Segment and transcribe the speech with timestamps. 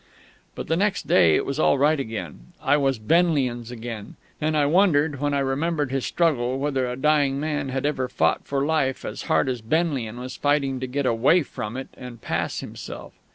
[0.55, 2.53] But the next day it was all right again.
[2.59, 4.15] I was Benlian's again.
[4.41, 8.45] And I wondered, when I remembered his struggle, whether a dying man had ever fought
[8.47, 12.61] for life as hard as Benlian was fighting to get away from it and pass
[12.61, 13.13] himself.